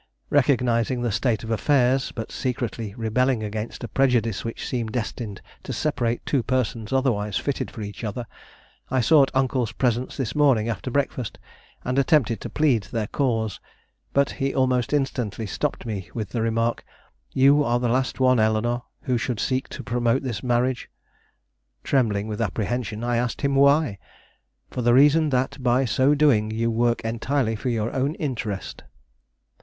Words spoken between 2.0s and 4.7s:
but secretly rebelling against a prejudice which